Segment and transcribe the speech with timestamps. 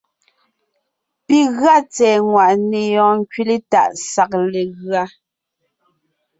[1.25, 5.03] Pi gʉa tsɛ̀ɛ ŋwàʼne yɔɔn ńkẅile tàʼ sag legʉa.